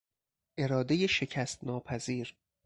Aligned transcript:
ارادهی 0.57 1.07
شکست 1.07 1.63
ناپذیر 1.63 2.35